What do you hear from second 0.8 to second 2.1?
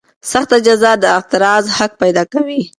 د اعتراض حق